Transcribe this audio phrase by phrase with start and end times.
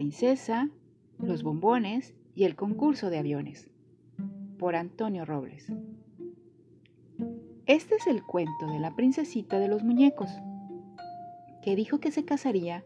[0.00, 0.70] princesa,
[1.18, 3.68] los bombones y el concurso de aviones.
[4.58, 5.70] Por Antonio Robles.
[7.66, 10.30] Este es el cuento de la princesita de los muñecos,
[11.60, 12.82] que dijo que se casaría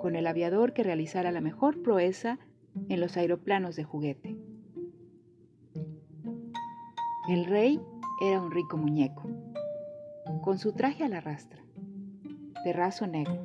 [0.00, 2.38] con el aviador que realizara la mejor proeza
[2.88, 4.38] en los aeroplanos de juguete.
[7.28, 7.78] El rey
[8.22, 9.28] era un rico muñeco,
[10.40, 11.62] con su traje a la rastra,
[12.64, 13.42] de raso negro,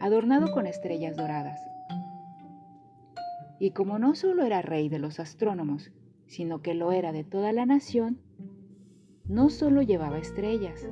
[0.00, 1.58] adornado con estrellas doradas.
[3.60, 5.92] Y como no solo era rey de los astrónomos,
[6.26, 8.18] sino que lo era de toda la nación,
[9.28, 10.88] no solo llevaba estrellas,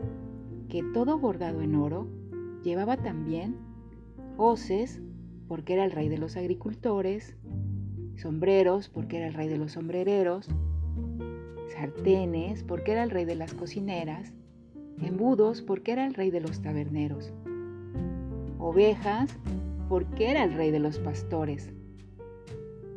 [0.69, 2.07] que todo bordado en oro,
[2.63, 3.57] llevaba también
[4.37, 5.01] hoces,
[5.49, 7.39] porque era el rey de los agricultores,
[8.17, 10.51] sombreros, porque era el rey de los sombrereros,
[11.69, 14.35] sartenes, porque era el rey de las cocineras,
[15.01, 17.33] embudos, porque era el rey de los taberneros,
[18.59, 19.39] ovejas,
[19.89, 21.73] porque era el rey de los pastores,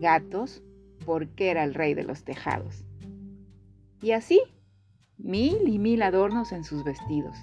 [0.01, 0.61] gatos,
[1.05, 2.83] porque era el rey de los tejados.
[4.01, 4.41] Y así,
[5.17, 7.37] mil y mil adornos en sus vestidos.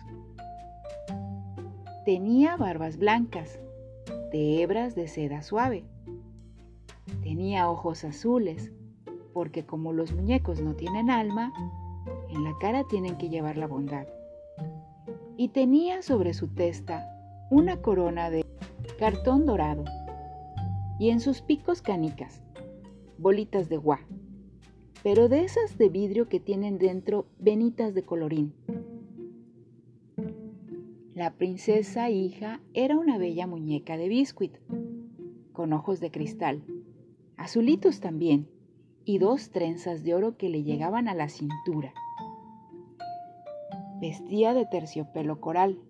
[2.04, 3.58] Tenía barbas blancas,
[4.32, 5.84] de hebras de seda suave.
[7.22, 8.72] Tenía ojos azules,
[9.32, 11.52] porque como los muñecos no tienen alma,
[12.28, 14.06] en la cara tienen que llevar la bondad.
[15.36, 17.08] Y tenía sobre su testa
[17.50, 18.44] una corona de
[18.98, 19.84] cartón dorado,
[20.98, 22.42] y en sus picos canicas,
[23.18, 24.00] bolitas de guá,
[25.02, 28.54] pero de esas de vidrio que tienen dentro venitas de colorín.
[31.14, 34.56] La princesa hija era una bella muñeca de biscuit,
[35.52, 36.62] con ojos de cristal,
[37.36, 38.48] azulitos también,
[39.04, 41.92] y dos trenzas de oro que le llegaban a la cintura.
[44.00, 45.80] Vestía de terciopelo coral.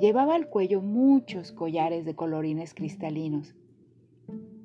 [0.00, 3.54] Llevaba al cuello muchos collares de colorines cristalinos.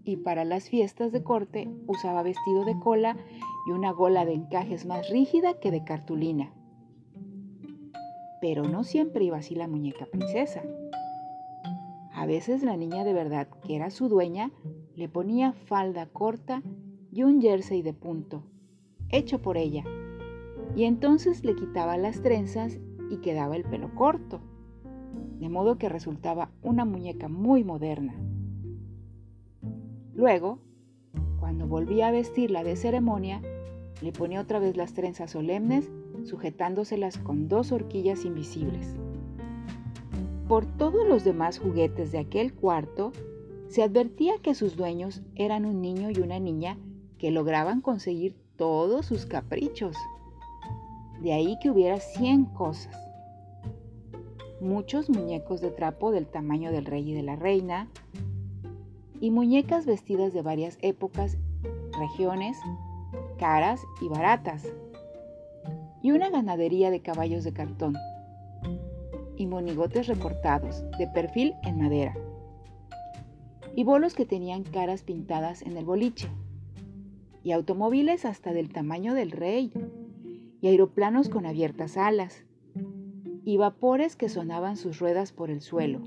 [0.05, 3.17] Y para las fiestas de corte usaba vestido de cola
[3.67, 6.53] y una gola de encajes más rígida que de cartulina.
[8.41, 10.61] Pero no siempre iba así la muñeca princesa.
[12.13, 14.51] A veces la niña de verdad, que era su dueña,
[14.95, 16.61] le ponía falda corta
[17.11, 18.43] y un jersey de punto,
[19.09, 19.83] hecho por ella,
[20.75, 24.41] y entonces le quitaba las trenzas y quedaba el pelo corto,
[25.39, 28.15] de modo que resultaba una muñeca muy moderna.
[30.15, 30.59] Luego,
[31.39, 33.41] cuando volvía a vestirla de ceremonia,
[34.01, 35.89] le ponía otra vez las trenzas solemnes,
[36.23, 38.95] sujetándoselas con dos horquillas invisibles.
[40.47, 43.11] Por todos los demás juguetes de aquel cuarto,
[43.69, 46.77] se advertía que sus dueños eran un niño y una niña
[47.17, 49.95] que lograban conseguir todos sus caprichos.
[51.21, 52.95] De ahí que hubiera 100 cosas.
[54.61, 57.89] Muchos muñecos de trapo del tamaño del rey y de la reina,
[59.23, 61.37] y muñecas vestidas de varias épocas,
[61.97, 62.57] regiones,
[63.39, 64.67] caras y baratas,
[66.01, 67.95] y una ganadería de caballos de cartón,
[69.37, 72.17] y monigotes recortados, de perfil en madera,
[73.77, 76.27] y bolos que tenían caras pintadas en el boliche.
[77.45, 79.71] Y automóviles hasta del tamaño del rey,
[80.59, 82.43] y aeroplanos con abiertas alas,
[83.45, 86.01] y vapores que sonaban sus ruedas por el suelo,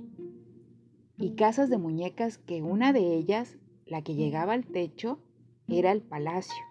[1.19, 3.57] y casas de muñecas que una de ellas,
[3.87, 5.19] la que llegaba al techo,
[5.69, 6.65] era el palacio,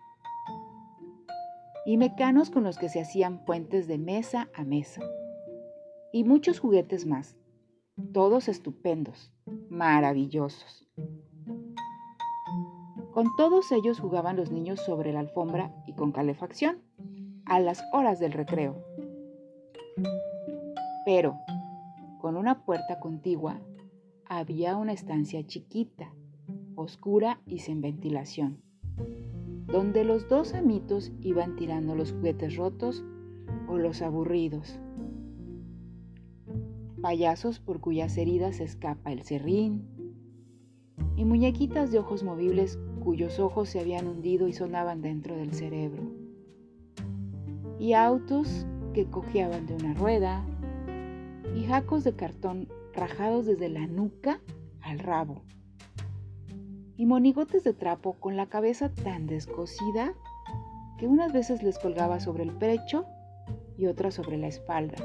[1.85, 5.01] y mecanos con los que se hacían puentes de mesa a mesa,
[6.11, 7.35] y muchos juguetes más,
[8.13, 9.31] todos estupendos,
[9.69, 10.87] maravillosos.
[13.13, 16.81] Con todos ellos jugaban los niños sobre la alfombra y con calefacción,
[17.45, 18.83] a las horas del recreo.
[21.05, 21.37] Pero,
[22.19, 23.61] con una puerta contigua,
[24.27, 26.11] había una estancia chiquita,
[26.75, 28.57] oscura y sin ventilación,
[29.67, 33.03] donde los dos amitos iban tirando los juguetes rotos
[33.67, 34.79] o los aburridos.
[37.01, 39.87] Payasos por cuyas heridas escapa el serrín,
[41.15, 46.03] y muñequitas de ojos movibles cuyos ojos se habían hundido y sonaban dentro del cerebro.
[47.79, 50.43] Y autos que cojeaban de una rueda,
[51.55, 54.39] y jacos de cartón rajados desde la nuca
[54.81, 55.41] al rabo,
[56.97, 60.13] y monigotes de trapo con la cabeza tan descosida
[60.97, 63.05] que unas veces les colgaba sobre el pecho
[63.77, 64.95] y otras sobre la espalda.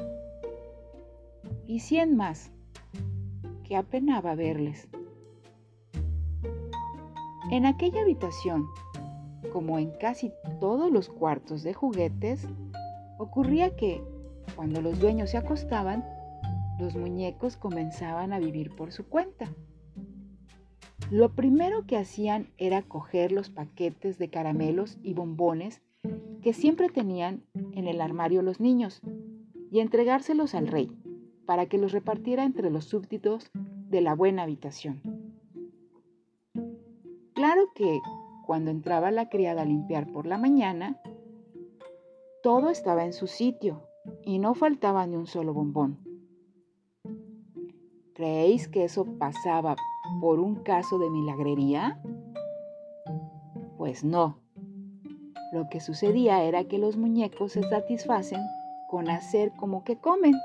[1.67, 2.51] Y cien más,
[3.63, 4.87] que apenaba verles.
[7.51, 8.67] En aquella habitación,
[9.51, 12.47] como en casi todos los cuartos de juguetes,
[13.17, 14.01] ocurría que,
[14.55, 16.05] cuando los dueños se acostaban,
[16.81, 19.53] los muñecos comenzaban a vivir por su cuenta.
[21.11, 25.81] lo primero que hacían era coger los paquetes de caramelos y bombones
[26.41, 27.43] que siempre tenían
[27.73, 29.01] en el armario los niños
[29.71, 30.89] y entregárselos al rey
[31.45, 35.01] para que los repartiera entre los súbditos de la buena habitación.
[37.33, 37.99] Claro que
[38.45, 41.01] cuando entraba la criada a limpiar por la mañana,
[42.41, 43.83] todo estaba en su sitio
[44.23, 46.00] y no faltaba ni un solo bombón.
[48.21, 49.75] ¿Creéis que eso pasaba
[50.19, 51.99] por un caso de milagrería?
[53.79, 54.37] Pues no.
[55.51, 58.39] Lo que sucedía era que los muñecos se satisfacen
[58.91, 60.35] con hacer como que comen.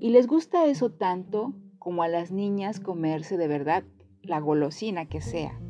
[0.00, 3.84] Y les gusta eso tanto como a las niñas comerse de verdad
[4.24, 5.60] la golosina que sea.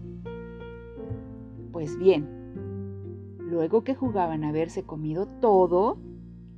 [1.71, 2.27] Pues bien,
[3.37, 5.99] luego que jugaban a haberse comido todo,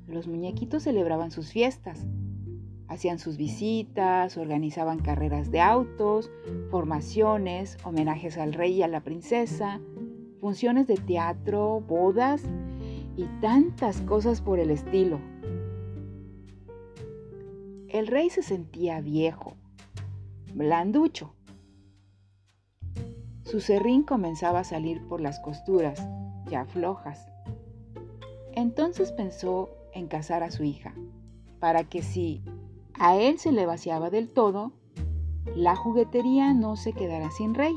[0.06, 2.06] los muñequitos celebraban sus fiestas.
[2.92, 6.30] Hacían sus visitas, organizaban carreras de autos,
[6.70, 9.80] formaciones, homenajes al rey y a la princesa,
[10.42, 12.42] funciones de teatro, bodas
[13.16, 15.20] y tantas cosas por el estilo.
[17.88, 19.54] El rey se sentía viejo,
[20.52, 21.32] blanducho.
[23.42, 26.06] Su serrín comenzaba a salir por las costuras,
[26.50, 27.26] ya flojas.
[28.52, 30.94] Entonces pensó en casar a su hija,
[31.58, 32.42] para que si
[33.02, 34.70] a él se le vaciaba del todo,
[35.56, 37.74] la juguetería no se quedara sin rey.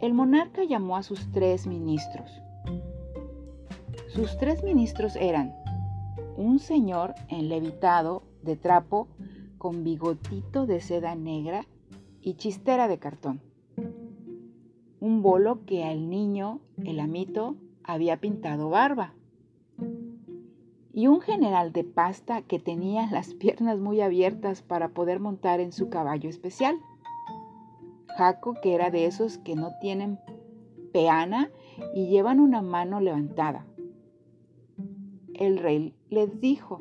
[0.00, 2.42] El monarca llamó a sus tres ministros,
[4.08, 5.54] sus tres ministros eran
[6.36, 9.06] un señor enlevitado de trapo
[9.56, 11.64] con bigotito de seda negra
[12.20, 13.40] y chistera de cartón.
[14.98, 17.54] Un bolo que al niño, el amito,
[17.84, 19.14] había pintado barba.
[20.92, 25.72] Y un general de pasta que tenía las piernas muy abiertas para poder montar en
[25.72, 26.76] su caballo especial.
[28.16, 30.18] Jaco, que era de esos que no tienen
[30.92, 31.50] peana
[31.94, 33.64] y llevan una mano levantada
[35.34, 36.80] el rey les dijo,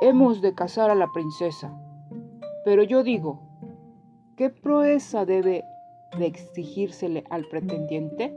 [0.00, 1.72] hemos de casar a la princesa,
[2.64, 3.40] pero yo digo,
[4.36, 5.64] ¿qué proeza debe
[6.18, 8.36] de exigírsele al pretendiente?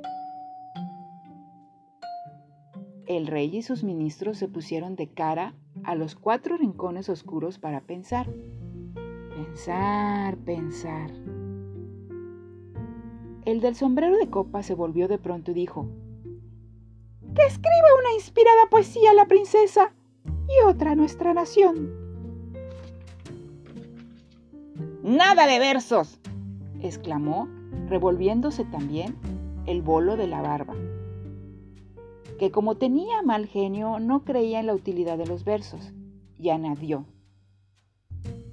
[3.09, 7.81] El rey y sus ministros se pusieron de cara a los cuatro rincones oscuros para
[7.81, 8.29] pensar.
[9.35, 11.09] Pensar, pensar.
[13.45, 15.88] El del sombrero de copa se volvió de pronto y dijo,
[17.33, 19.91] que escriba una inspirada poesía a la princesa
[20.47, 21.89] y otra a nuestra nación.
[25.01, 26.19] Nada de versos,
[26.79, 27.50] exclamó,
[27.88, 29.15] revolviéndose también
[29.65, 30.75] el bolo de la barba,
[32.39, 35.94] que como tenía mal genio no creía en la utilidad de los versos,
[36.39, 37.06] y añadió,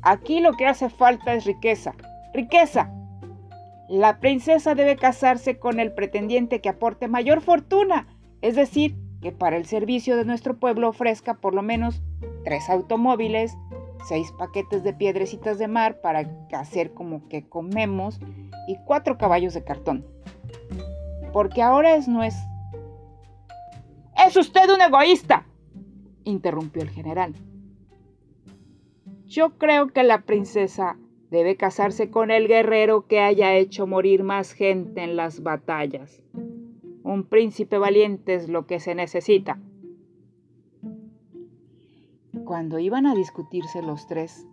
[0.03, 1.95] aquí lo que hace falta es riqueza,
[2.35, 2.93] riqueza.
[3.89, 8.09] La princesa debe casarse con el pretendiente que aporte mayor fortuna
[8.43, 12.03] es decir, que para el servicio de nuestro pueblo ofrezca por lo menos
[12.45, 13.57] tres automóviles,
[14.07, 18.21] seis paquetes de piedrecitas de mar para hacer como que comemos
[18.69, 20.07] y cuatro caballos de cartón.
[21.33, 22.37] Porque ahora es no es...
[24.27, 25.47] ¡Es usted un egoísta!
[26.25, 27.33] interrumpió el general.
[29.25, 30.99] Yo creo que la princesa
[31.31, 36.25] debe casarse con el guerrero que haya hecho morir más gente en las batallas.
[37.05, 39.61] Un príncipe valiente es lo que se necesita.
[42.45, 44.45] Cuando iban a discutirse los tres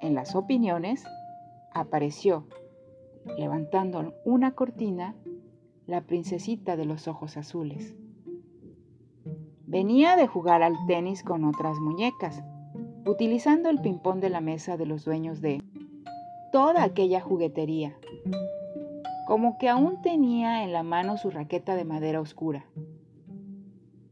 [0.00, 1.04] en las opiniones,
[1.74, 2.46] apareció,
[3.36, 5.16] levantando una cortina,
[5.88, 7.96] la princesita de los ojos azules.
[9.68, 12.42] Venía de jugar al tenis con otras muñecas,
[13.06, 15.62] utilizando el ping-pong de la mesa de los dueños de
[16.50, 17.94] toda aquella juguetería
[19.28, 22.64] como que aún tenía en la mano su raqueta de madera oscura.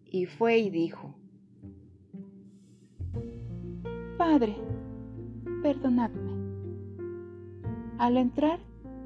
[0.05, 1.15] Y fue y dijo,
[4.19, 4.55] Padre,
[5.63, 6.33] perdonadme.
[7.97, 8.59] Al entrar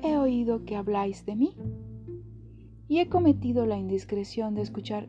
[0.02, 1.54] he oído que habláis de mí
[2.88, 5.06] y he cometido la indiscreción de escuchar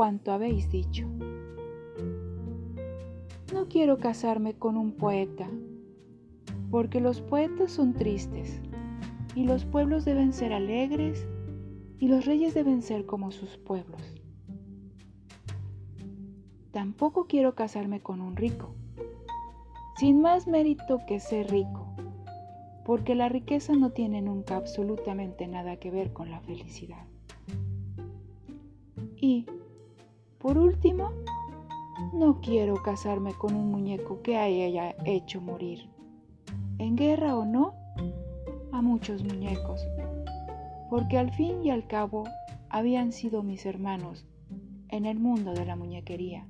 [0.00, 1.06] cuanto habéis dicho.
[3.52, 5.46] No quiero casarme con un poeta,
[6.70, 8.62] porque los poetas son tristes
[9.34, 11.28] y los pueblos deben ser alegres
[11.98, 14.00] y los reyes deben ser como sus pueblos.
[16.72, 18.74] Tampoco quiero casarme con un rico,
[19.98, 21.88] sin más mérito que ser rico,
[22.86, 27.04] porque la riqueza no tiene nunca absolutamente nada que ver con la felicidad.
[29.14, 29.44] Y,
[30.40, 31.10] por último,
[32.14, 35.88] no quiero casarme con un muñeco que haya hecho morir
[36.78, 37.74] en guerra o no,
[38.72, 39.86] a muchos muñecos,
[40.88, 42.24] porque al fin y al cabo
[42.70, 44.26] habían sido mis hermanos
[44.88, 46.48] en el mundo de la muñequería.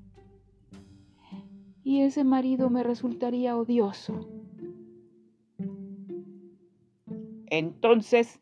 [1.83, 4.29] Y ese marido me resultaría odioso.
[7.47, 8.39] Entonces,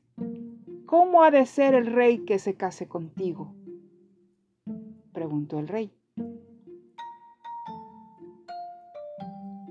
[0.85, 3.55] ¿cómo ha de ser el rey que se case contigo?
[5.19, 5.91] Preguntó el rey.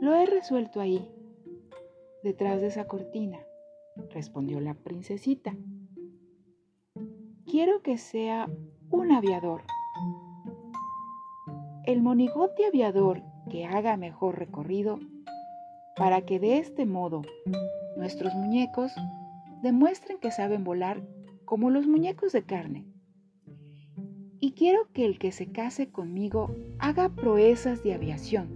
[0.01, 1.09] Lo he resuelto ahí,
[2.21, 3.39] detrás de esa cortina,
[4.09, 5.55] respondió la princesita.
[7.45, 8.49] Quiero que sea
[8.89, 9.61] un aviador.
[11.85, 14.99] El monigote aviador que haga mejor recorrido
[15.95, 17.21] para que de este modo
[17.95, 18.91] nuestros muñecos
[19.63, 21.01] demuestren que saben volar
[21.45, 22.96] como los muñecos de carne.
[24.39, 28.50] Y quiero que el que se case conmigo haga proezas de aviación,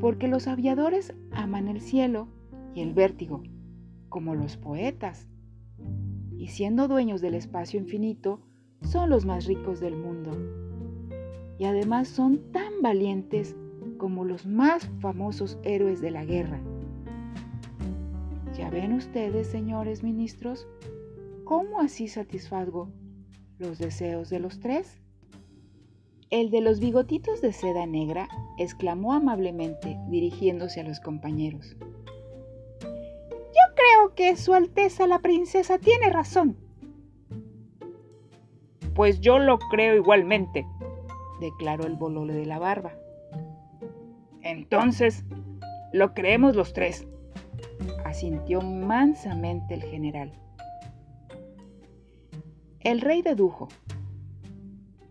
[0.00, 2.28] porque los aviadores aman el cielo
[2.74, 3.42] y el vértigo,
[4.08, 5.28] como los poetas.
[6.38, 8.40] Y siendo dueños del espacio infinito,
[8.80, 10.30] son los más ricos del mundo.
[11.58, 13.54] Y además son tan valientes
[13.98, 16.60] como los más famosos héroes de la guerra.
[18.56, 20.66] ¿Ya ven ustedes, señores ministros,
[21.44, 22.88] cómo así satisfago
[23.58, 25.00] los deseos de los tres?
[26.30, 28.26] El de los bigotitos de seda negra
[28.58, 31.76] exclamó amablemente dirigiéndose a los compañeros.
[32.80, 36.56] Yo creo que Su Alteza la Princesa tiene razón.
[38.94, 40.66] Pues yo lo creo igualmente,
[41.40, 42.92] declaró el bolole de la barba.
[44.42, 45.24] Entonces,
[45.92, 47.06] lo creemos los tres,
[48.04, 50.32] asintió mansamente el general.
[52.84, 53.68] El rey dedujo,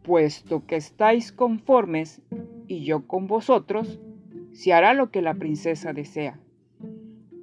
[0.03, 2.21] puesto que estáis conformes
[2.67, 4.01] y yo con vosotros,
[4.51, 6.37] se hará lo que la princesa desea.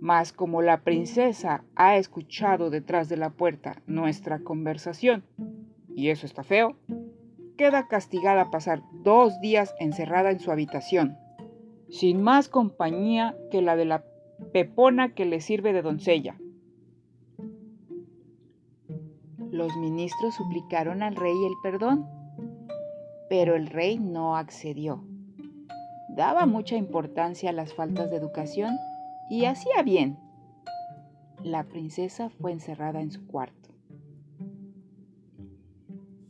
[0.02, 5.25] Mas como la princesa ha escuchado detrás de la puerta nuestra conversación,
[5.94, 6.76] y eso está feo,
[7.56, 11.16] queda castigada a pasar dos días encerrada en su habitación,
[11.88, 14.04] sin más compañía que la de la
[14.52, 16.37] pepona que le sirve de doncella.
[19.59, 22.07] Los ministros suplicaron al rey el perdón,
[23.29, 25.03] pero el rey no accedió.
[26.11, 28.77] Daba mucha importancia a las faltas de educación
[29.29, 30.17] y hacía bien.
[31.43, 33.71] La princesa fue encerrada en su cuarto.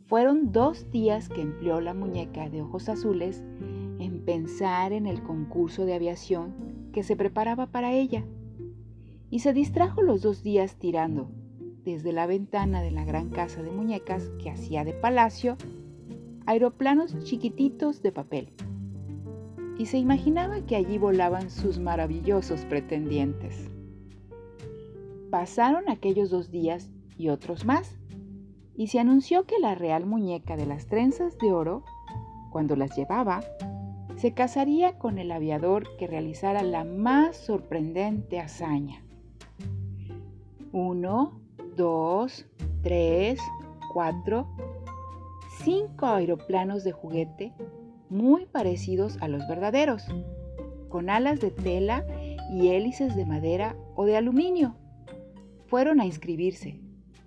[0.06, 3.44] Fueron dos días que empleó la muñeca de ojos azules
[3.98, 8.24] en pensar en el concurso de aviación que se preparaba para ella,
[9.28, 11.30] y se distrajo los dos días tirando,
[11.84, 15.56] desde la ventana de la gran casa de muñecas que hacía de palacio,
[16.46, 18.52] aeroplanos chiquititos de papel.
[19.78, 23.70] Y se imaginaba que allí volaban sus maravillosos pretendientes.
[25.30, 27.96] Pasaron aquellos dos días y otros más,
[28.76, 31.84] y se anunció que la real muñeca de las trenzas de oro,
[32.50, 33.42] cuando las llevaba,
[34.16, 39.02] se casaría con el aviador que realizara la más sorprendente hazaña.
[40.72, 41.37] Uno,
[41.78, 42.44] dos,
[42.82, 43.40] tres,
[43.94, 44.46] cuatro,
[45.62, 47.54] cinco aeroplanos de juguete
[48.10, 50.04] muy parecidos a los verdaderos,
[50.90, 52.04] con alas de tela
[52.52, 54.74] y hélices de madera o de aluminio.
[55.66, 56.80] Fueron a inscribirse,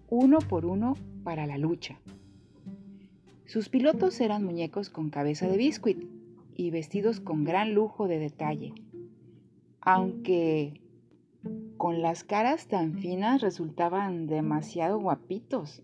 [0.09, 1.99] uno por uno, para la lucha.
[3.45, 6.03] Sus pilotos eran muñecos con cabeza de biscuit
[6.55, 8.73] y vestidos con gran lujo de detalle,
[9.81, 10.80] aunque
[11.81, 15.81] con las caras tan finas resultaban demasiado guapitos.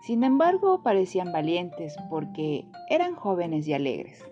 [0.00, 4.28] Sin embargo, parecían valientes porque eran jóvenes y alegres.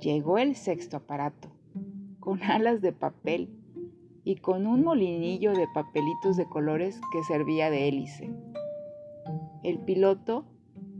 [0.00, 1.50] Llegó el sexto aparato,
[2.20, 3.50] con alas de papel
[4.22, 8.30] y con un molinillo de papelitos de colores que servía de hélice.
[9.64, 10.44] El piloto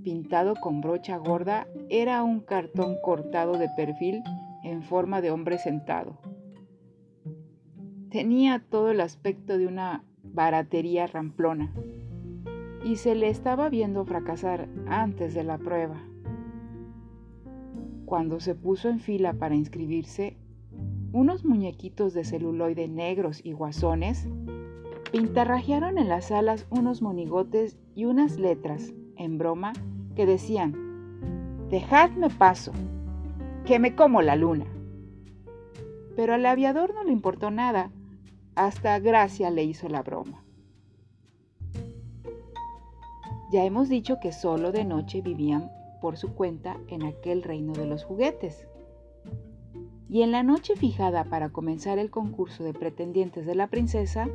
[0.02, 4.20] pintado con brocha gorda, era un cartón cortado de perfil
[4.64, 6.18] en forma de hombre sentado.
[8.12, 11.72] Tenía todo el aspecto de una baratería ramplona
[12.84, 15.96] y se le estaba viendo fracasar antes de la prueba.
[18.04, 20.36] Cuando se puso en fila para inscribirse,
[21.14, 24.28] unos muñequitos de celuloide negros y guasones
[25.10, 29.72] pintarrajearon en las alas unos monigotes y unas letras, en broma,
[30.14, 30.74] que decían,
[31.70, 32.72] dejadme paso,
[33.64, 34.66] que me como la luna.
[36.14, 37.90] Pero al aviador no le importó nada,
[38.54, 40.44] hasta Gracia le hizo la broma.
[43.52, 47.86] Ya hemos dicho que solo de noche vivían por su cuenta en aquel reino de
[47.86, 48.66] los juguetes.
[50.08, 54.28] Y en la noche fijada para comenzar el concurso de pretendientes de la princesa,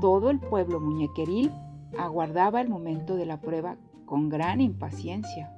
[0.00, 1.50] todo el pueblo muñequeril
[1.98, 5.52] aguardaba el momento de la prueba con gran impaciencia.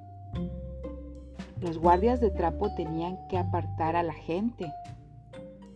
[1.60, 4.72] Los guardias de trapo tenían que apartar a la gente.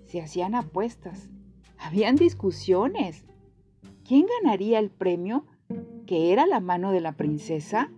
[0.05, 1.29] Se hacían apuestas.
[1.87, 3.25] Habían discusiones.
[4.05, 5.47] ¿Quién ganaría el premio
[6.05, 7.93] que era la mano de la princesa?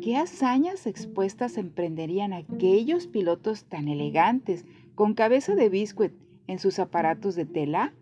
[0.00, 6.14] ¿Qué hazañas expuestas emprenderían aquellos pilotos tan elegantes, con cabeza de biscuit
[6.46, 7.92] en sus aparatos de tela?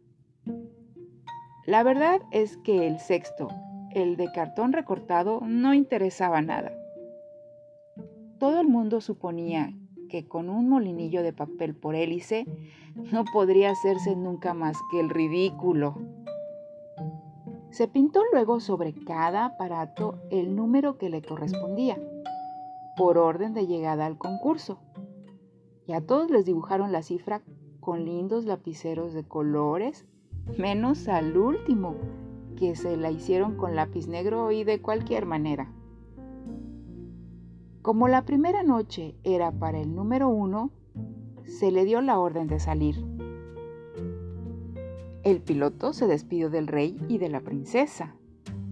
[1.67, 3.49] La verdad es que el sexto,
[3.91, 6.71] el de cartón recortado, no interesaba nada.
[8.39, 9.75] Todo el mundo suponía
[10.09, 12.47] que con un molinillo de papel por hélice
[12.95, 15.97] no podría hacerse nunca más que el ridículo.
[17.71, 21.99] Se pintó luego sobre cada aparato el número que le correspondía,
[22.97, 24.79] por orden de llegada al concurso.
[25.87, 27.43] Y a todos les dibujaron la cifra
[27.81, 30.07] con lindos lapiceros de colores
[30.59, 31.97] menos al último,
[32.57, 35.73] que se la hicieron con lápiz negro y de cualquier manera.
[37.81, 40.71] Como la primera noche era para el número uno,
[41.47, 43.05] se le dio la orden de salir.
[45.23, 48.17] El piloto se despidió del rey y de la princesa.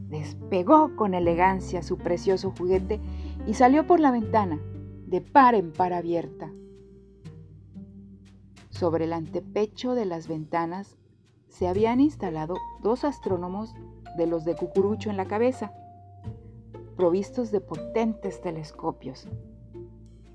[0.08, 3.00] Despegó con elegancia su precioso juguete
[3.46, 4.60] y salió por la ventana,
[5.06, 6.52] de par en par abierta.
[8.70, 10.96] Sobre el antepecho de las ventanas
[11.48, 13.74] se habían instalado dos astrónomos
[14.16, 15.72] de los de cucurucho en la cabeza,
[16.96, 19.28] provistos de potentes telescopios.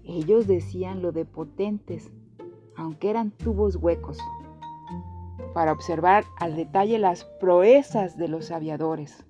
[0.03, 2.11] Ellos decían lo de potentes,
[2.77, 4.17] aunque eran tubos huecos,
[5.53, 9.25] para observar al detalle las proezas de los aviadores.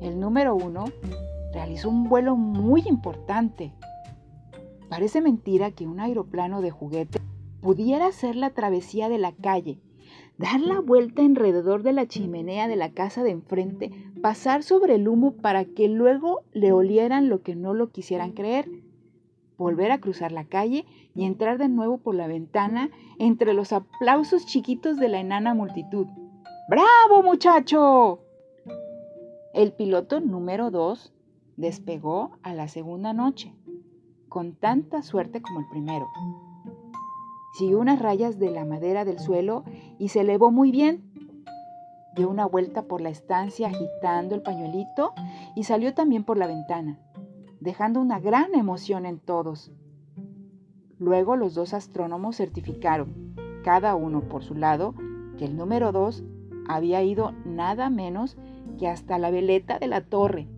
[0.00, 0.84] El número uno
[1.52, 3.72] realizó un vuelo muy importante.
[4.88, 7.20] Parece mentira que un aeroplano de juguete
[7.60, 9.78] pudiera hacer la travesía de la calle,
[10.38, 15.06] dar la vuelta alrededor de la chimenea de la casa de enfrente, pasar sobre el
[15.06, 18.68] humo para que luego le olieran lo que no lo quisieran creer,
[19.60, 24.46] volver a cruzar la calle y entrar de nuevo por la ventana entre los aplausos
[24.46, 26.06] chiquitos de la enana multitud.
[26.68, 28.20] ¡Bravo, muchacho!
[29.54, 31.12] El piloto número dos
[31.56, 33.54] despegó a la segunda noche,
[34.28, 36.08] con tanta suerte como el primero
[37.52, 39.64] siguió unas rayas de la madera del suelo
[39.98, 41.04] y se elevó muy bien.
[42.14, 45.12] Dio una vuelta por la estancia agitando el pañuelito
[45.54, 46.98] y salió también por la ventana,
[47.60, 49.70] dejando una gran emoción en todos.
[50.98, 54.94] Luego los dos astrónomos certificaron, cada uno por su lado,
[55.38, 56.24] que el número dos
[56.68, 58.36] había ido nada menos
[58.78, 60.48] que hasta la veleta de la torre,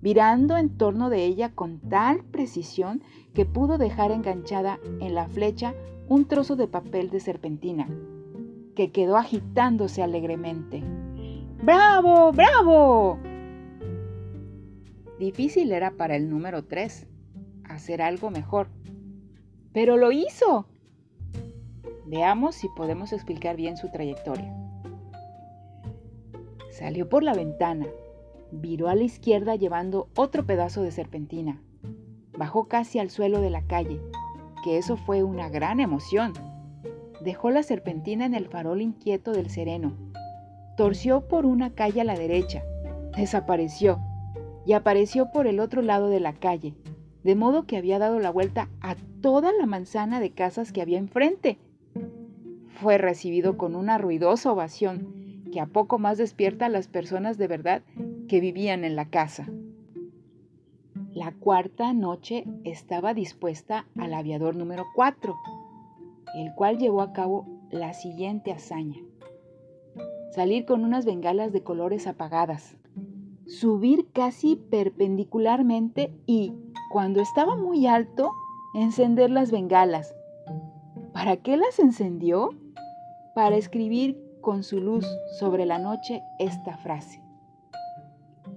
[0.00, 3.02] virando en torno de ella con tal precisión
[3.34, 5.74] que pudo dejar enganchada en la flecha
[6.08, 7.88] un trozo de papel de serpentina,
[8.74, 10.82] que quedó agitándose alegremente.
[11.62, 12.32] ¡Bravo!
[12.32, 13.18] ¡Bravo!
[15.18, 17.06] Difícil era para el número 3
[17.64, 18.68] hacer algo mejor,
[19.72, 20.66] pero lo hizo.
[22.06, 24.54] Veamos si podemos explicar bien su trayectoria.
[26.70, 27.86] Salió por la ventana,
[28.52, 31.60] viró a la izquierda llevando otro pedazo de serpentina,
[32.36, 34.00] bajó casi al suelo de la calle
[34.62, 36.32] que eso fue una gran emoción.
[37.22, 39.92] Dejó la serpentina en el farol inquieto del sereno.
[40.76, 42.62] Torció por una calle a la derecha.
[43.16, 43.98] Desapareció
[44.68, 46.74] y apareció por el otro lado de la calle,
[47.24, 50.98] de modo que había dado la vuelta a toda la manzana de casas que había
[50.98, 51.56] enfrente.
[52.78, 57.48] Fue recibido con una ruidosa ovación que a poco más despierta a las personas de
[57.48, 57.82] verdad
[58.28, 59.48] que vivían en la casa.
[61.14, 65.34] La cuarta noche estaba dispuesta al aviador número 4,
[66.36, 69.00] el cual llevó a cabo la siguiente hazaña.
[70.32, 72.76] Salir con unas bengalas de colores apagadas,
[73.48, 76.52] subir casi perpendicularmente y,
[76.92, 78.30] cuando estaba muy alto,
[78.74, 80.14] encender las bengalas.
[81.12, 82.50] ¿Para qué las encendió?
[83.34, 85.06] Para escribir con su luz
[85.38, 87.22] sobre la noche esta frase.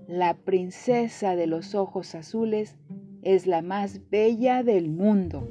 [0.08, 2.78] La princesa de los ojos azules
[3.22, 5.48] es la más bella del mundo.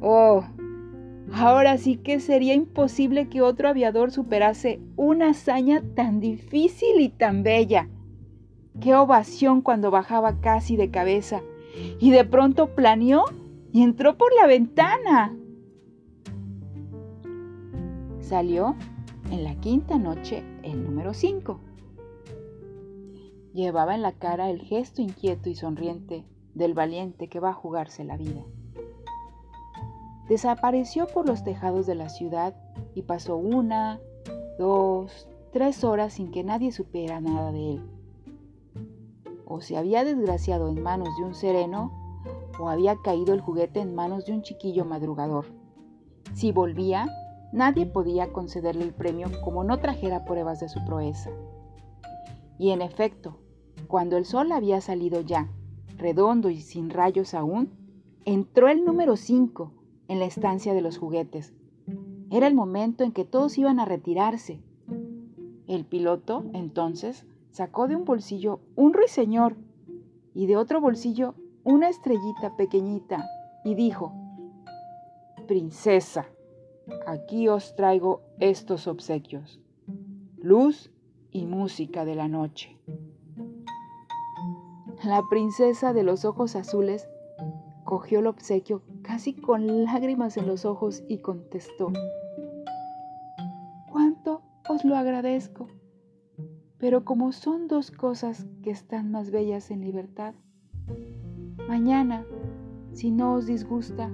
[0.00, 0.44] Oh,
[1.32, 7.42] ahora sí que sería imposible que otro aviador superase una hazaña tan difícil y tan
[7.42, 7.88] bella.
[8.80, 11.42] Qué ovación cuando bajaba casi de cabeza
[12.00, 13.24] y de pronto planeó
[13.72, 15.36] y entró por la ventana.
[18.20, 18.76] Salió
[19.30, 21.60] en la quinta noche el número 5.
[23.54, 28.04] Llevaba en la cara el gesto inquieto y sonriente del valiente que va a jugarse
[28.04, 28.44] la vida.
[30.28, 32.54] Desapareció por los tejados de la ciudad
[32.94, 33.98] y pasó una,
[34.58, 37.90] dos, tres horas sin que nadie supiera nada de él.
[39.46, 41.92] O se había desgraciado en manos de un sereno,
[42.60, 45.46] o había caído el juguete en manos de un chiquillo madrugador.
[46.34, 47.08] Si volvía,
[47.52, 51.30] nadie podía concederle el premio como no trajera pruebas de su proeza.
[52.58, 53.38] Y en efecto,
[53.86, 55.48] cuando el sol había salido ya,
[55.96, 57.72] redondo y sin rayos aún,
[58.26, 59.77] entró el número 5
[60.08, 61.54] en la estancia de los juguetes.
[62.30, 64.60] Era el momento en que todos iban a retirarse.
[65.66, 69.56] El piloto, entonces, sacó de un bolsillo un ruiseñor
[70.34, 73.24] y de otro bolsillo una estrellita pequeñita
[73.64, 74.12] y dijo,
[75.46, 76.26] Princesa,
[77.06, 79.60] aquí os traigo estos obsequios,
[80.36, 80.90] luz
[81.30, 82.78] y música de la noche.
[85.04, 87.08] La princesa de los ojos azules
[87.84, 91.90] cogió el obsequio casi con lágrimas en los ojos y contestó,
[93.90, 95.66] ¿cuánto os lo agradezco?
[96.76, 100.34] Pero como son dos cosas que están más bellas en libertad,
[101.66, 102.26] mañana,
[102.92, 104.10] si no os disgusta,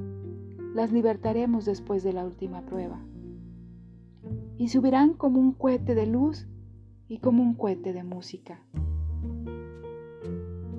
[0.77, 3.05] las libertaremos después de la última prueba.
[4.59, 6.47] Y subirán como un cohete de luz
[7.09, 8.65] y como un cohete de música.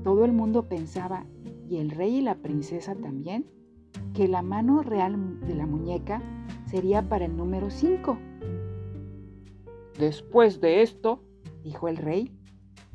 [0.05, 1.25] Todo el mundo pensaba,
[1.69, 3.45] y el rey y la princesa también,
[4.15, 6.21] que la mano real de la muñeca
[6.67, 8.17] sería para el número 5.
[9.99, 11.21] Después de esto,
[11.63, 12.31] dijo el rey,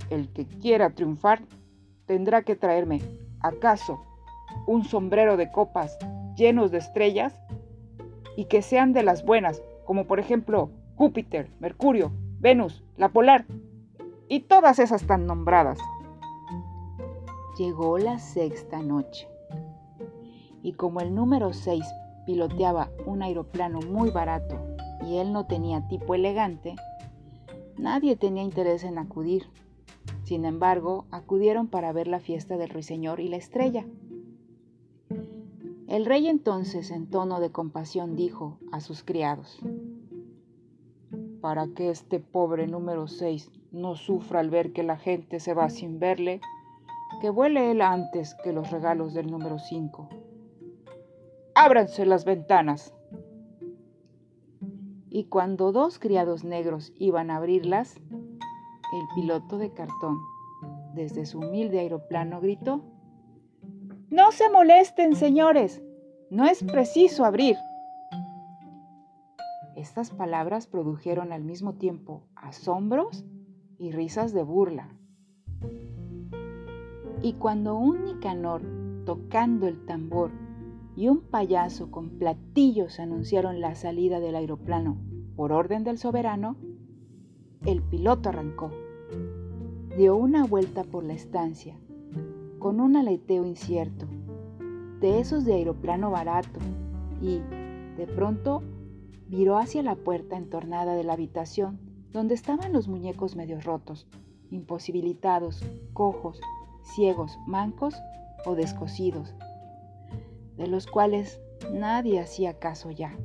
[0.09, 1.43] el que quiera triunfar
[2.07, 3.03] tendrá que traerme,
[3.41, 4.03] acaso,
[4.67, 5.99] un sombrero de copas
[6.37, 7.39] llenos de estrellas
[8.35, 13.45] y que sean de las buenas, como por ejemplo Júpiter, Mercurio, Venus, la polar
[14.27, 15.79] y todas esas tan nombradas.
[17.59, 19.30] Llegó la sexta noche
[20.63, 21.85] y como el número 6
[22.27, 24.59] piloteaba un aeroplano muy barato
[25.07, 26.77] y él no tenía tipo elegante,
[27.79, 29.47] nadie tenía interés en acudir.
[30.25, 33.87] Sin embargo, acudieron para ver la fiesta del ruiseñor y la estrella.
[35.89, 39.59] El rey entonces, en tono de compasión, dijo a sus criados,
[41.41, 45.69] Para que este pobre número 6 no sufra al ver que la gente se va
[45.69, 46.41] sin verle,
[47.21, 50.09] que vuele él antes que los regalos del número 5.
[51.63, 52.95] Ábranse las ventanas.
[55.11, 60.17] Y cuando dos criados negros iban a abrirlas, el piloto de cartón,
[60.95, 62.83] desde su humilde aeroplano, gritó,
[64.09, 65.83] no se molesten, señores.
[66.31, 67.59] No es preciso abrir.
[69.77, 73.27] Estas palabras produjeron al mismo tiempo asombros
[73.77, 74.89] y risas de burla.
[77.21, 78.63] Y cuando un Nicanor
[79.05, 80.31] tocando el tambor
[80.97, 84.97] y un payaso con platillos anunciaron la salida del aeroplano
[85.37, 86.57] por orden del soberano,
[87.65, 88.71] el piloto arrancó.
[89.97, 91.77] Dio una vuelta por la estancia
[92.59, 94.07] con un aleteo incierto,
[95.01, 96.61] de esos de aeroplano barato,
[97.23, 97.39] y,
[97.97, 98.63] de pronto,
[99.29, 101.79] viró hacia la puerta entornada de la habitación
[102.13, 104.07] donde estaban los muñecos medio rotos,
[104.51, 106.41] imposibilitados, cojos,
[106.83, 107.95] ciegos, mancos
[108.45, 109.35] o descosidos,
[110.61, 111.41] de los cuales
[111.73, 113.17] nadie hacía caso ya.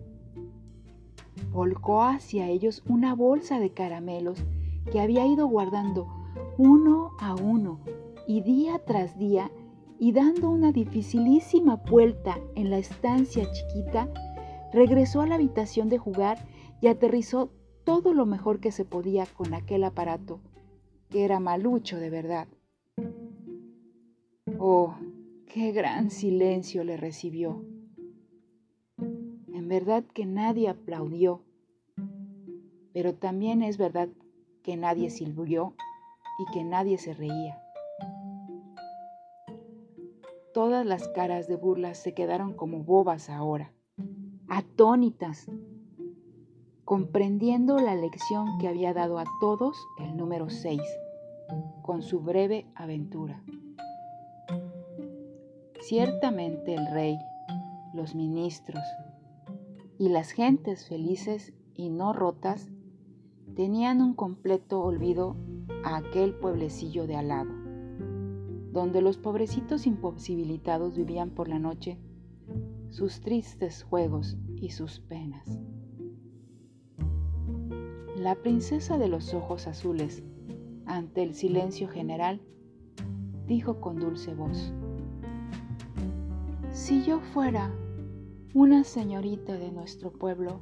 [1.51, 4.39] Volcó hacia ellos una bolsa de caramelos
[4.89, 6.07] que había ido guardando
[6.57, 7.81] uno a uno
[8.25, 9.51] y día tras día
[9.99, 14.09] y dando una dificilísima vuelta en la estancia chiquita,
[14.71, 16.37] regresó a la habitación de jugar
[16.79, 17.49] y aterrizó
[17.83, 20.39] todo lo mejor que se podía con aquel aparato,
[21.09, 22.47] que era malucho de verdad.
[24.57, 24.95] Oh,
[25.55, 27.63] qué gran silencio le recibió.
[28.97, 31.43] En verdad que nadie aplaudió,
[32.91, 34.09] pero también es verdad
[34.63, 35.73] que nadie silbió
[36.39, 37.63] y que nadie se reía.
[40.53, 43.71] Todas las caras de burlas se quedaron como bobas ahora,
[44.49, 45.49] atónitas,
[46.83, 50.81] comprendiendo la lección que había dado a todos el número 6,
[51.81, 53.41] con su breve aventura.
[55.87, 57.19] Ciertamente el rey,
[57.93, 58.83] los ministros
[59.99, 62.69] y las gentes felices y no rotas
[63.55, 65.37] tenían un completo olvido
[65.83, 67.65] a aquel pueblecillo de al lado
[68.75, 71.97] donde los pobrecitos imposibilitados vivían por la noche
[72.89, 75.59] sus tristes juegos y sus penas.
[78.17, 80.23] La princesa de los ojos azules,
[80.85, 82.41] ante el silencio general,
[83.47, 84.73] dijo con dulce voz,
[86.85, 87.73] Si yo fuera
[88.53, 90.59] una señorita de nuestro pueblo.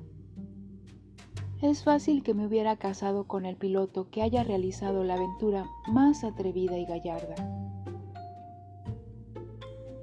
[1.62, 6.24] Es fácil que me hubiera casado con el piloto que haya realizado la aventura más
[6.24, 7.36] atrevida y gallarda.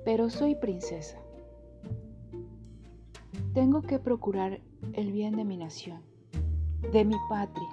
[0.04, 1.16] Pero soy princesa.
[3.54, 4.60] Tengo que procurar
[4.92, 6.02] el bien de mi nación,
[6.92, 7.70] de mi patria.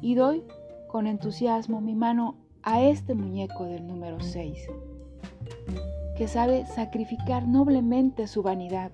[0.00, 0.42] Y doy
[0.88, 4.70] con entusiasmo mi mano a este muñeco del número 6,
[6.16, 8.90] que sabe sacrificar noblemente su vanidad.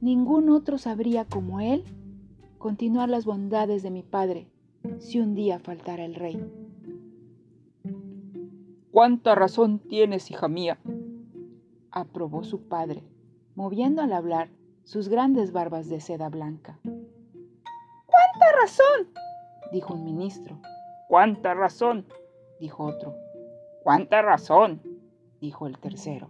[0.00, 1.84] Ningún otro sabría como él
[2.58, 4.48] continuar las bondades de mi padre
[4.98, 6.44] si un día faltara el rey.
[8.90, 10.78] ¿Cuánta razón tienes, hija mía?
[11.92, 13.02] aprobó su padre,
[13.54, 14.48] moviendo al hablar
[14.84, 16.80] sus grandes barbas de seda blanca.
[16.82, 19.08] ¿Cuánta razón?
[19.72, 20.60] dijo un ministro.
[21.08, 22.06] ¿Cuánta razón?
[22.58, 23.14] dijo otro.
[23.84, 24.89] ¿Cuánta razón?
[25.40, 26.28] Dijo el tercero.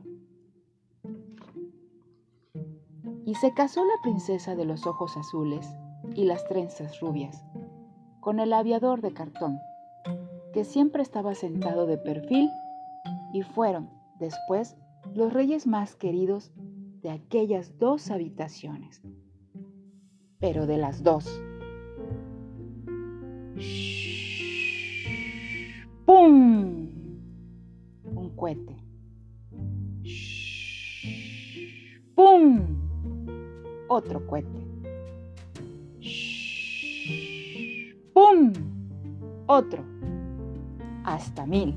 [3.24, 5.66] Y se casó la princesa de los ojos azules
[6.14, 7.44] y las trenzas rubias
[8.20, 9.58] con el aviador de cartón,
[10.52, 12.50] que siempre estaba sentado de perfil,
[13.32, 14.76] y fueron, después,
[15.14, 16.52] los reyes más queridos
[17.02, 19.00] de aquellas dos habitaciones.
[20.38, 21.26] Pero de las dos.
[34.00, 34.48] Otro cohete.
[38.14, 38.50] ¡Pum!
[39.46, 39.84] Otro.
[41.04, 41.76] Hasta mil.